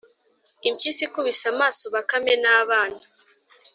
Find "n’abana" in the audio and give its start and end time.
2.43-3.01